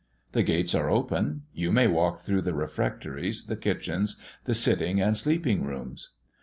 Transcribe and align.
The 0.31 0.41
gates 0.41 0.73
are 0.73 0.89
open. 0.89 1.43
You 1.53 1.71
may 1.71 1.85
walk 1.85 2.17
through 2.17 2.41
the 2.41 2.55
refectories, 2.55 3.45
the 3.45 3.55
kitchens, 3.55 4.17
the 4.45 4.55
sitting 4.55 4.99
and 4.99 5.15
sleeping 5.15 5.63
rooms. 5.63 6.09